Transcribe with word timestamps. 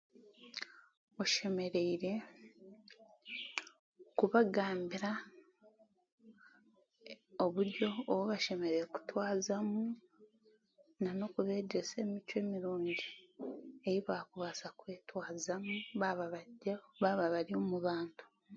Oshemereire 1.21 2.13
kubagambira 4.17 5.11
oburyo 7.45 7.87
obu 8.09 8.23
bashemereire 8.31 8.85
kutwazamu 8.95 9.81
nan'okubeegyesa 11.03 11.93
emicwe 12.03 12.37
mirungi 12.51 12.97
ei 13.89 13.99
baakubaasa 14.07 14.67
kwetwazamu 14.79 15.73
baaba 17.01 17.25
bari 17.33 17.53
omu 17.59 17.77
bantu 17.87 18.23